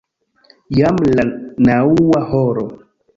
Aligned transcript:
Jam 0.77 0.97
la 1.19 1.25
naŭa 1.67 2.23
horo! 2.31 2.65